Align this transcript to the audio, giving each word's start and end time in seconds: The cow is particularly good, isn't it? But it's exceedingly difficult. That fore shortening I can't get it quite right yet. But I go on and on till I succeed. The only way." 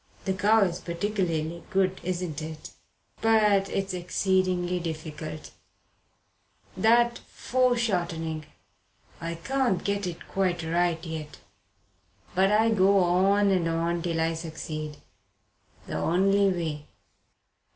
The 0.25 0.33
cow 0.33 0.61
is 0.63 0.79
particularly 0.79 1.61
good, 1.69 2.01
isn't 2.03 2.41
it? 2.41 2.71
But 3.21 3.69
it's 3.69 3.93
exceedingly 3.93 4.79
difficult. 4.79 5.51
That 6.75 7.19
fore 7.29 7.77
shortening 7.77 8.47
I 9.21 9.35
can't 9.35 9.83
get 9.83 10.07
it 10.07 10.27
quite 10.27 10.63
right 10.63 11.05
yet. 11.05 11.37
But 12.33 12.51
I 12.51 12.71
go 12.71 12.97
on 12.97 13.51
and 13.51 13.67
on 13.67 14.01
till 14.01 14.19
I 14.19 14.33
succeed. 14.33 14.97
The 15.85 15.99
only 15.99 16.49
way." 16.49 16.85